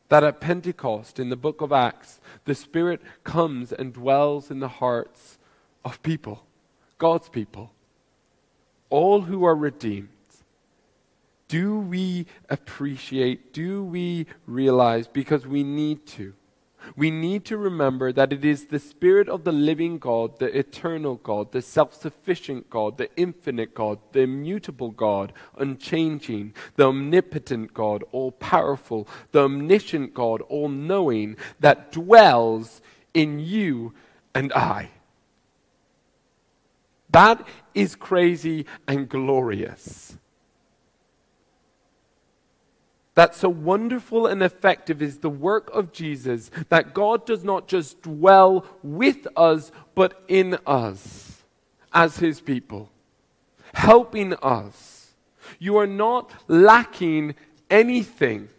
[0.09, 4.67] That at Pentecost, in the book of Acts, the Spirit comes and dwells in the
[4.67, 5.37] hearts
[5.85, 6.45] of people,
[6.97, 7.71] God's people,
[8.89, 10.09] all who are redeemed.
[11.47, 16.33] Do we appreciate, do we realize, because we need to,
[16.95, 21.15] we need to remember that it is the Spirit of the living God, the eternal
[21.15, 28.03] God, the self sufficient God, the infinite God, the immutable God, unchanging, the omnipotent God,
[28.11, 32.81] all powerful, the omniscient God, all knowing, that dwells
[33.13, 33.93] in you
[34.33, 34.89] and I.
[37.09, 40.17] That is crazy and glorious.
[43.15, 48.01] That so wonderful and effective is the work of Jesus that God does not just
[48.01, 51.43] dwell with us, but in us
[51.93, 52.89] as his people,
[53.73, 55.13] helping us.
[55.59, 57.35] You are not lacking
[57.69, 58.49] anything.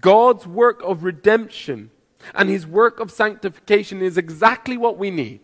[0.00, 1.90] God's work of redemption
[2.34, 5.40] and his work of sanctification is exactly what we need.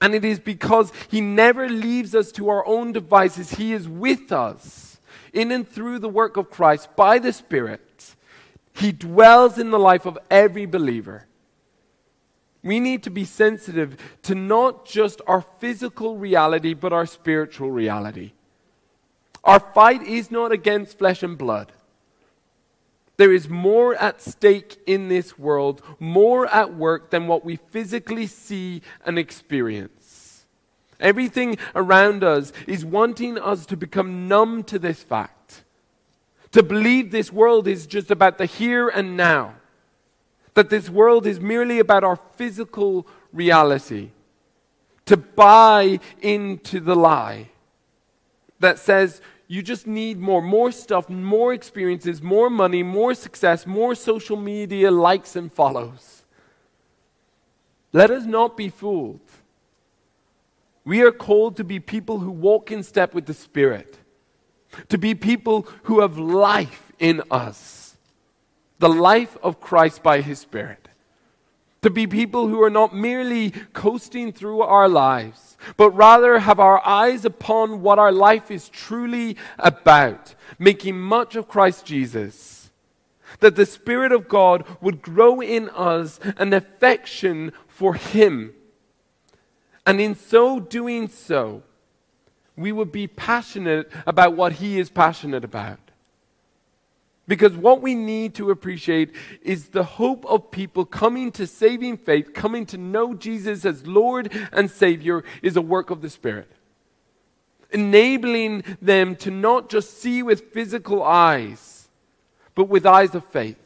[0.00, 4.32] And it is because he never leaves us to our own devices, he is with
[4.32, 4.89] us
[5.32, 8.14] in and through the work of Christ by the Spirit,
[8.74, 11.26] He dwells in the life of every believer.
[12.62, 18.32] We need to be sensitive to not just our physical reality, but our spiritual reality.
[19.44, 21.72] Our fight is not against flesh and blood.
[23.16, 28.26] There is more at stake in this world, more at work than what we physically
[28.26, 29.99] see and experience.
[31.00, 35.64] Everything around us is wanting us to become numb to this fact.
[36.52, 39.54] To believe this world is just about the here and now.
[40.54, 44.10] That this world is merely about our physical reality.
[45.06, 47.50] To buy into the lie
[48.60, 53.96] that says you just need more, more stuff, more experiences, more money, more success, more
[53.96, 56.22] social media likes and follows.
[57.92, 59.20] Let us not be fooled.
[60.84, 63.98] We are called to be people who walk in step with the Spirit,
[64.88, 67.96] to be people who have life in us,
[68.78, 70.88] the life of Christ by His Spirit,
[71.82, 76.84] to be people who are not merely coasting through our lives, but rather have our
[76.86, 82.70] eyes upon what our life is truly about, making much of Christ Jesus.
[83.40, 88.54] That the Spirit of God would grow in us an affection for Him
[89.90, 91.64] and in so doing so,
[92.54, 95.80] we would be passionate about what He is passionate about.
[97.26, 99.10] Because what we need to appreciate
[99.42, 104.32] is the hope of people coming to saving faith, coming to know Jesus as Lord
[104.52, 106.52] and Savior, is a work of the Spirit.
[107.72, 111.88] Enabling them to not just see with physical eyes,
[112.54, 113.58] but with eyes of faith.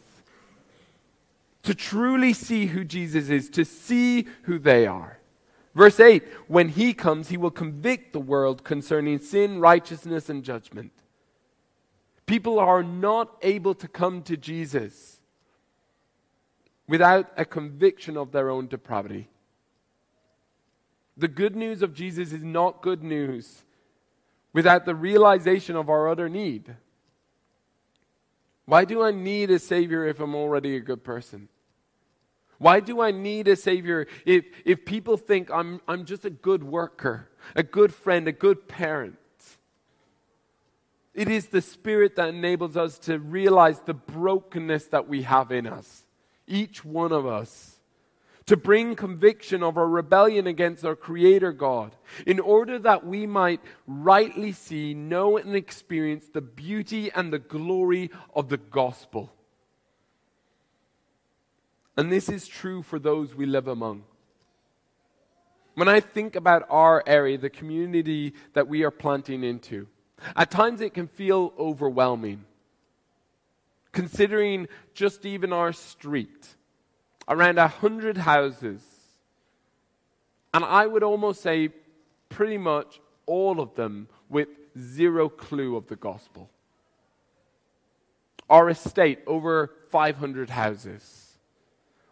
[1.64, 5.18] To truly see who Jesus is, to see who they are.
[5.74, 10.92] Verse 8 When he comes, he will convict the world concerning sin, righteousness, and judgment.
[12.26, 15.20] People are not able to come to Jesus
[16.86, 19.28] without a conviction of their own depravity.
[21.16, 23.62] The good news of Jesus is not good news
[24.52, 26.74] without the realization of our utter need.
[28.66, 31.48] Why do I need a Savior if I'm already a good person?
[32.58, 36.62] Why do I need a Savior if, if people think I'm, I'm just a good
[36.62, 39.16] worker, a good friend, a good parent?
[41.14, 45.66] It is the Spirit that enables us to realize the brokenness that we have in
[45.66, 46.04] us,
[46.46, 47.78] each one of us,
[48.46, 51.94] to bring conviction of our rebellion against our Creator God,
[52.26, 58.10] in order that we might rightly see, know, and experience the beauty and the glory
[58.34, 59.32] of the gospel.
[61.96, 64.04] And this is true for those we live among.
[65.74, 69.86] When I think about our area, the community that we are planting into,
[70.36, 72.44] at times it can feel overwhelming.
[73.92, 76.56] Considering just even our street,
[77.28, 78.82] around a hundred houses,
[80.52, 81.70] and I would almost say
[82.28, 86.50] pretty much all of them with zero clue of the gospel.
[88.50, 91.23] Our estate, over 500 houses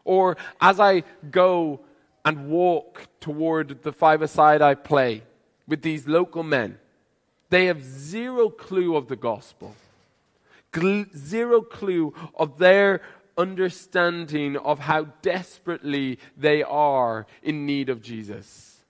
[0.05, 1.81] or as I go
[2.25, 5.23] and walk toward the five-a-side I play
[5.67, 6.79] with these local men,
[7.51, 9.75] they have zero clue of the gospel,
[11.17, 13.03] zero clue of their
[13.37, 18.81] understanding of how desperately they are in need of Jesus.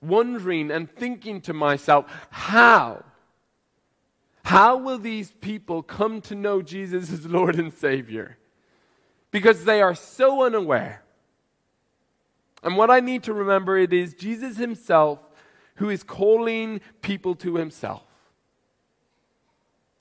[0.00, 3.04] Wondering and thinking to myself, how?
[4.44, 8.36] How will these people come to know Jesus as Lord and Savior?
[9.34, 11.02] Because they are so unaware.
[12.62, 15.18] And what I need to remember it is Jesus himself
[15.74, 18.04] who is calling people to himself.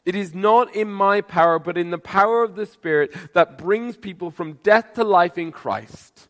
[0.05, 3.97] It is not in my power, but in the power of the Spirit that brings
[3.97, 6.27] people from death to life in Christ.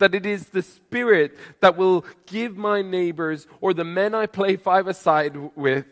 [0.00, 4.56] That it is the Spirit that will give my neighbors or the men I play
[4.56, 5.86] five aside with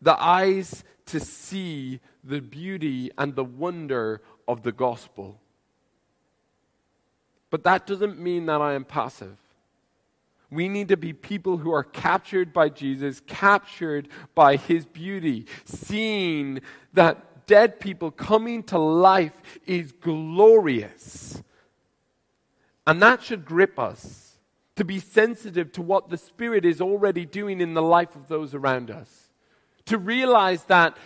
[0.00, 0.82] the eyes
[1.12, 5.38] to see the beauty and the wonder of the gospel.
[7.50, 9.36] But that doesn't mean that I am passive.
[10.50, 16.60] We need to be people who are captured by Jesus, captured by his beauty, seeing
[16.94, 21.42] that dead people coming to life is glorious.
[22.86, 24.38] And that should grip us
[24.76, 28.54] to be sensitive to what the Spirit is already doing in the life of those
[28.54, 29.21] around us.
[29.86, 30.96] To realize that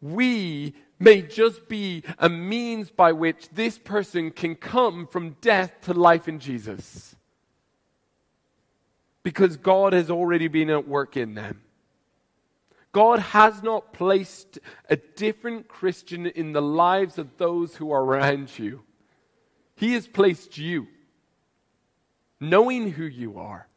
[0.00, 5.94] we may just be a means by which this person can come from death to
[5.94, 7.16] life in Jesus.
[9.22, 11.62] Because God has already been at work in them.
[12.92, 14.58] God has not placed
[14.88, 18.82] a different Christian in the lives of those who are around you.
[19.76, 20.88] He has placed you,
[22.40, 23.68] knowing who you are,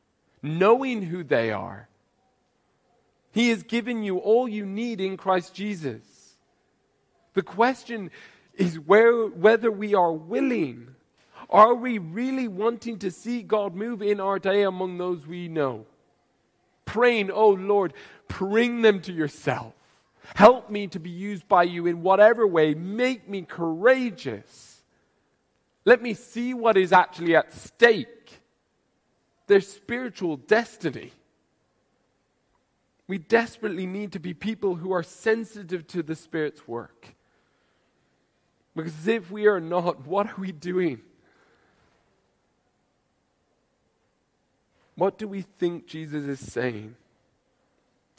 [0.41, 1.88] knowing who they are.
[3.34, 6.02] He has given you all you need in Christ Jesus.
[7.34, 8.12] The question
[8.54, 10.96] is where, whether we are willing.
[11.50, 15.86] Are we really wanting to see God move in our day among those we know?
[16.86, 17.94] Praying, oh Lord,
[18.28, 19.74] bring them to yourself.
[20.36, 22.76] Help me to be used by you in whatever way.
[22.76, 24.84] Make me courageous.
[25.86, 28.08] Let me see what is actually at stake
[29.48, 31.12] their spiritual destiny.
[33.08, 37.16] We desperately need to be people who are sensitive to the Spirit's work.
[38.76, 41.01] Because if we are not, what are we doing?
[44.95, 46.95] What do we think Jesus is saying?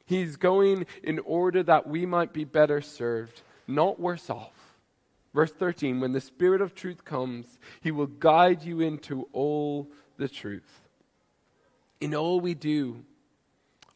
[0.07, 4.53] He's going in order that we might be better served, not worse off.
[5.33, 10.29] Verse 13 When the Spirit of truth comes, he will guide you into all the
[10.29, 10.81] truth.
[12.01, 13.05] In all we do,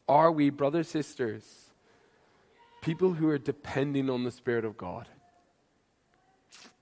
[0.09, 1.45] are we, brothers, sisters,
[2.81, 5.07] people who are depending on the Spirit of God?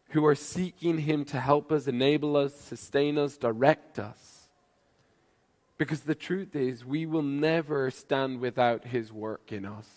[0.09, 4.49] who are seeking Him to help us, enable us, sustain us, direct us.
[5.77, 9.87] Because the truth is, we will never stand without His work in us.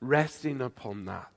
[0.00, 1.30] Resting upon that.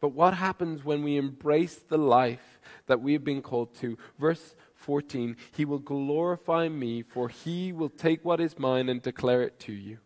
[0.00, 3.96] But what happens when we embrace the life that we have been called to?
[4.18, 9.42] Verse 14 He will glorify me, for He will take what is mine and declare
[9.42, 9.98] it to you.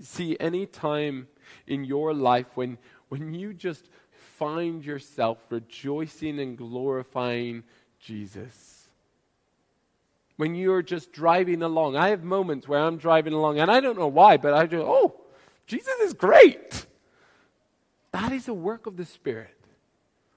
[0.00, 1.28] See, any time
[1.66, 2.78] in your life when,
[3.08, 3.88] when you just
[4.38, 7.62] find yourself rejoicing and glorifying
[8.00, 8.88] Jesus.
[10.36, 13.98] When you're just driving along, I have moments where I'm driving along, and I don't
[13.98, 15.20] know why, but I just, oh,
[15.66, 16.86] Jesus is great.
[18.10, 19.53] That is a work of the Spirit.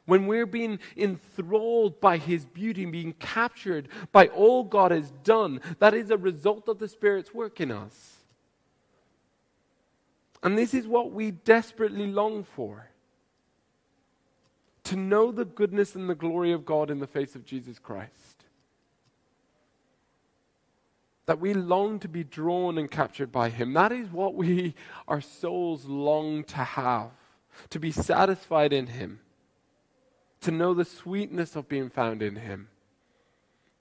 [0.07, 5.93] When we're being enthralled by His beauty, being captured by all God has done, that
[5.93, 8.15] is a result of the Spirit's work in us.
[10.41, 12.89] And this is what we desperately long for
[14.85, 18.45] to know the goodness and the glory of God in the face of Jesus Christ.
[21.25, 23.73] That we long to be drawn and captured by Him.
[23.73, 24.73] That is what we,
[25.05, 27.11] our souls, long to have.
[27.71, 29.19] To be satisfied in Him.
[30.47, 32.69] To know the sweetness of being found in Him.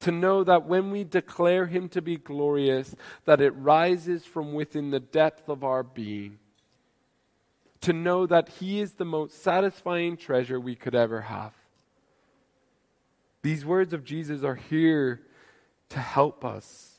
[0.01, 4.91] To know that when we declare Him to be glorious, that it rises from within
[4.91, 6.41] the depth of our being
[7.83, 11.53] to know that He is the most satisfying treasure we could ever have.
[13.43, 15.23] These words of Jesus are here
[15.91, 16.95] to help us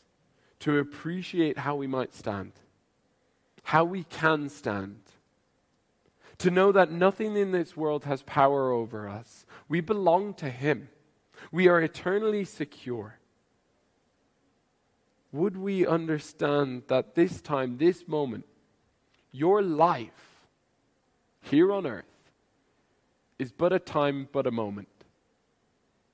[0.59, 2.53] to appreciate how we might stand,
[3.63, 5.01] how we can stand,
[6.38, 9.45] to know that nothing in this world has power over us.
[9.70, 10.89] We belong to Him,
[11.51, 13.20] we are eternally secure.
[15.32, 18.45] Would we understand that this time, this moment,
[19.32, 20.47] your life
[21.41, 22.05] here on earth
[23.38, 24.88] is but a time, but a moment.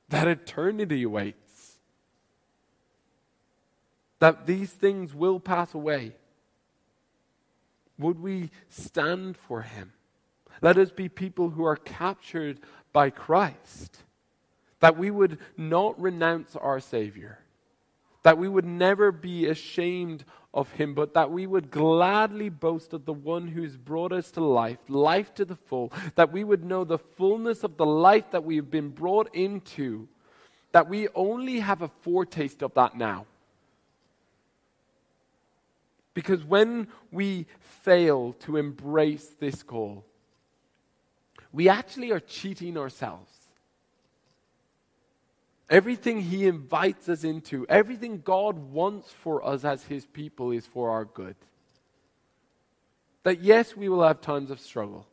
[0.10, 1.78] That eternity awaits.
[4.20, 6.16] That these things will pass away.
[7.98, 9.94] Would we stand for Him?
[10.62, 12.60] Let us be people who are captured
[12.94, 13.98] by Christ.
[14.80, 17.40] That we would not renounce our Savior.
[18.24, 20.24] That we would never be ashamed
[20.54, 24.42] of him, but that we would gladly boast of the one who's brought us to
[24.42, 28.44] life, life to the full, that we would know the fullness of the life that
[28.44, 30.08] we have been brought into,
[30.72, 33.26] that we only have a foretaste of that now.
[36.14, 40.06] Because when we fail to embrace this call,
[41.54, 43.32] we actually are cheating ourselves.
[45.70, 50.90] Everything He invites us into, everything God wants for us as His people is for
[50.90, 51.36] our good.
[53.24, 55.08] That yes, we will have times of struggle,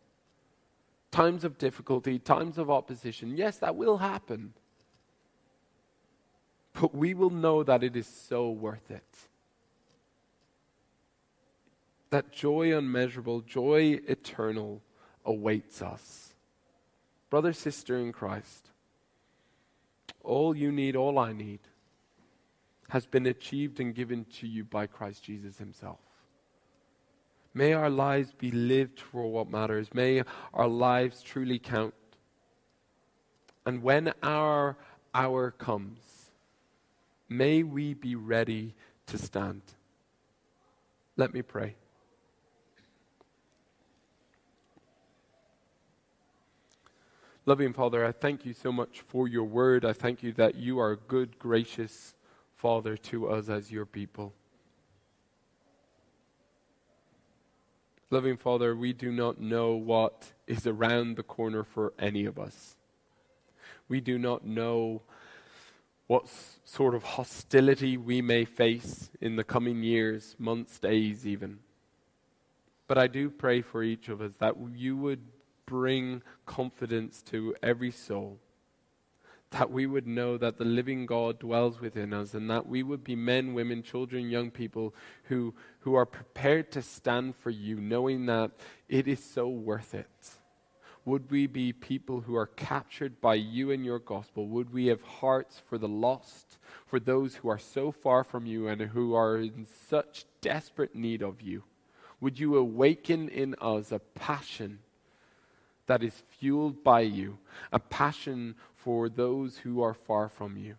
[1.13, 3.37] times of difficulty, times of opposition.
[3.37, 4.55] Yes, that will happen.
[6.73, 9.05] but we will know that it is so worth it.
[12.11, 14.83] That joy unmeasurable, joy eternal
[15.25, 16.30] awaits us.
[17.31, 18.71] Brother, sister in Christ,
[20.23, 21.61] all you need, all I need,
[22.89, 26.01] has been achieved and given to you by Christ Jesus Himself.
[27.55, 29.95] May our lives be lived for what matters.
[29.95, 30.23] May
[30.53, 31.95] our lives truly count.
[33.65, 34.77] And when our
[35.15, 36.01] hour comes,
[37.29, 38.75] may we be ready
[39.07, 39.63] to stand.
[41.17, 41.75] Let me pray.
[47.51, 49.85] Loving Father, I thank you so much for your word.
[49.85, 52.15] I thank you that you are a good, gracious
[52.55, 54.33] Father to us as your people.
[58.09, 62.77] Loving Father, we do not know what is around the corner for any of us.
[63.89, 65.03] We do not know
[66.07, 66.29] what
[66.65, 71.59] sort of hostility we may face in the coming years, months, days, even.
[72.87, 75.23] But I do pray for each of us that you would
[75.71, 78.41] bring confidence to every soul.
[79.51, 83.05] That we would know that the living God dwells within us, and that we would
[83.05, 84.95] be men, women, children, young people
[85.25, 88.51] who, who are prepared to stand for you, knowing that
[88.89, 90.31] it is so worth it.
[91.05, 94.49] Would we be people who are captured by you and your gospel?
[94.49, 98.67] Would we have hearts for the lost, for those who are so far from you
[98.67, 101.63] and who are in such desperate need of you?
[102.21, 104.81] Would you awaken in us a passion
[105.91, 107.37] that is fueled by you,
[107.73, 110.77] a passion for those who are far from you,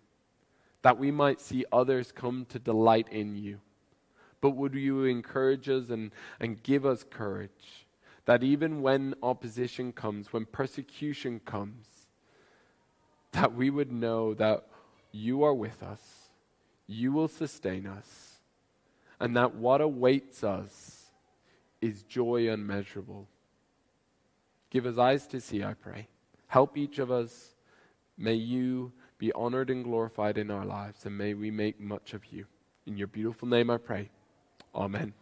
[0.83, 3.59] that we might see others come to delight in you.
[4.39, 7.85] But would you encourage us and, and give us courage
[8.23, 11.87] that even when opposition comes, when persecution comes,
[13.33, 14.65] that we would know that
[15.11, 16.29] you are with us,
[16.87, 18.39] you will sustain us,
[19.19, 21.07] and that what awaits us
[21.81, 23.27] is joy unmeasurable.
[24.71, 26.07] Give us eyes to see, I pray.
[26.47, 27.55] Help each of us.
[28.17, 32.25] May you be honored and glorified in our lives, and may we make much of
[32.31, 32.45] you.
[32.87, 34.09] In your beautiful name I pray.
[34.73, 35.13] Amen.